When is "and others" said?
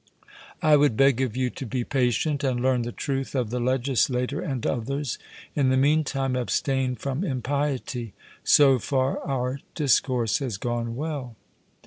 4.41-5.19